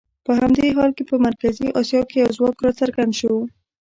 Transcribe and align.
په 0.25 0.31
همدې 0.39 0.65
حال 0.77 0.91
کې 0.97 1.03
په 1.09 1.15
مرکزي 1.27 1.67
اسیا 1.79 2.01
کې 2.09 2.17
یو 2.23 2.29
ځواک 2.37 2.57
راڅرګند 2.65 3.13
شو. 3.19 3.33